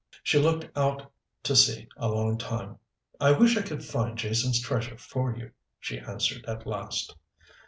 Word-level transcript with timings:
She 0.23 0.39
looked 0.39 0.75
out 0.75 1.11
to 1.43 1.55
sea 1.55 1.87
a 1.95 2.09
long 2.09 2.39
time. 2.39 2.79
"I 3.19 3.33
wish 3.33 3.55
I 3.55 3.61
could 3.61 3.85
find 3.85 4.17
Jason's 4.17 4.59
treasure 4.59 4.97
for 4.97 5.37
you," 5.37 5.51
she 5.79 5.99
answered 5.99 6.43
at 6.47 6.65
last. 6.65 7.15